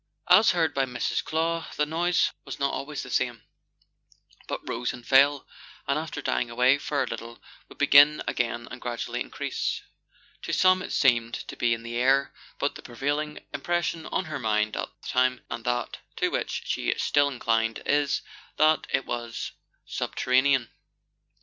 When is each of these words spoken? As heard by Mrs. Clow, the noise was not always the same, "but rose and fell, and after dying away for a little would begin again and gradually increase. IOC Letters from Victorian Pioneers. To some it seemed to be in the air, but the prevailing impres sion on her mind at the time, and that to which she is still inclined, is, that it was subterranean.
As 0.31 0.49
heard 0.49 0.73
by 0.73 0.85
Mrs. 0.85 1.23
Clow, 1.23 1.63
the 1.75 1.85
noise 1.85 2.31
was 2.43 2.57
not 2.59 2.73
always 2.73 3.03
the 3.03 3.11
same, 3.11 3.43
"but 4.47 4.67
rose 4.67 4.93
and 4.93 5.05
fell, 5.05 5.45
and 5.87 5.99
after 5.99 6.23
dying 6.23 6.49
away 6.49 6.79
for 6.79 7.03
a 7.03 7.05
little 7.05 7.39
would 7.69 7.77
begin 7.77 8.23
again 8.27 8.67
and 8.71 8.81
gradually 8.81 9.19
increase. 9.21 9.77
IOC 9.77 9.77
Letters 9.77 9.91
from 10.09 10.09
Victorian 10.09 10.21
Pioneers. 10.33 10.41
To 10.41 10.59
some 10.59 10.81
it 11.09 11.11
seemed 11.11 11.33
to 11.49 11.55
be 11.55 11.73
in 11.75 11.83
the 11.83 11.97
air, 11.97 12.33
but 12.57 12.73
the 12.73 12.81
prevailing 12.81 13.39
impres 13.53 13.83
sion 13.83 14.07
on 14.07 14.25
her 14.25 14.39
mind 14.39 14.75
at 14.75 14.89
the 15.03 15.07
time, 15.07 15.41
and 15.51 15.63
that 15.65 15.99
to 16.15 16.29
which 16.29 16.63
she 16.65 16.89
is 16.89 17.03
still 17.03 17.27
inclined, 17.27 17.83
is, 17.85 18.23
that 18.57 18.87
it 18.91 19.05
was 19.05 19.51
subterranean. 19.85 20.71